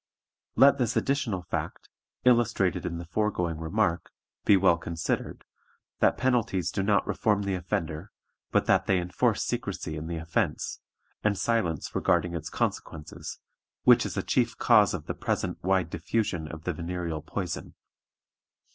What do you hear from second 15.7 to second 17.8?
diffusion of the venereal poison.